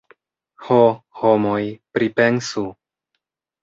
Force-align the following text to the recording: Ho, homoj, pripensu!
Ho, 0.69 0.79
homoj, 1.21 1.61
pripensu! 1.99 2.69